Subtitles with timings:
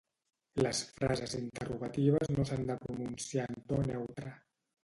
[0.65, 4.35] Les frases interrogatives no s'han de pronunciar en to neutre.